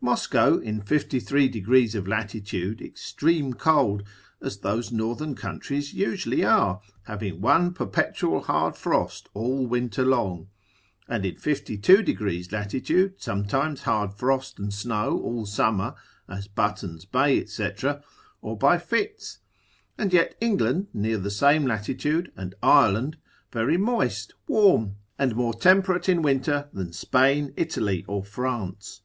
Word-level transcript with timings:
Moscow 0.00 0.58
in 0.58 0.80
53. 0.80 1.48
degrees 1.48 1.96
of 1.96 2.06
latitude 2.06 2.80
extreme 2.80 3.52
cold, 3.52 4.04
as 4.40 4.58
those 4.58 4.92
northern 4.92 5.34
countries 5.34 5.92
usually 5.92 6.44
are, 6.44 6.80
having 7.06 7.40
one 7.40 7.74
perpetual 7.74 8.42
hard 8.42 8.76
frost 8.76 9.28
all 9.34 9.66
winter 9.66 10.04
long; 10.06 10.46
and 11.08 11.26
in 11.26 11.34
52. 11.34 12.00
deg. 12.00 12.20
lat. 12.52 12.72
sometimes 13.18 13.82
hard 13.82 14.12
frost 14.12 14.60
and 14.60 14.72
snow 14.72 15.18
all 15.18 15.44
summer, 15.44 15.96
as 16.28 16.46
Button's 16.46 17.04
Bay, 17.04 17.44
&c., 17.44 17.70
or 18.40 18.56
by 18.56 18.78
fits; 18.78 19.40
and 19.98 20.12
yet 20.12 20.36
England 20.40 20.86
near 20.94 21.18
the 21.18 21.28
same 21.28 21.66
latitude, 21.66 22.30
and 22.36 22.54
Ireland, 22.62 23.16
very 23.50 23.78
moist, 23.78 24.32
warm, 24.46 24.94
and 25.18 25.34
more 25.34 25.52
temperate 25.54 26.08
in 26.08 26.22
winter 26.22 26.68
than 26.72 26.92
Spain, 26.92 27.52
Italy, 27.56 28.04
or 28.06 28.22
France. 28.22 29.00